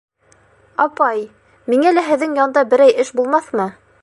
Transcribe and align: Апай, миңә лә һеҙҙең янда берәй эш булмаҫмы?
Апай, 0.85 1.21
миңә 1.75 1.95
лә 1.99 2.07
һеҙҙең 2.09 2.35
янда 2.43 2.67
берәй 2.73 3.01
эш 3.05 3.17
булмаҫмы? 3.21 3.73